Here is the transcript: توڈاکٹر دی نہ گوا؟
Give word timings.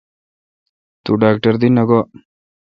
توڈاکٹر 1.03 1.53
دی 1.61 1.67
نہ 1.75 1.83
گوا؟ 1.87 2.01